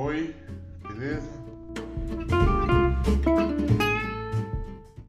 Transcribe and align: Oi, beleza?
Oi, 0.00 0.34
beleza? 0.88 1.39